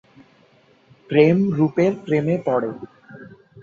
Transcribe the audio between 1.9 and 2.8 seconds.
প্রেমে পড়ে।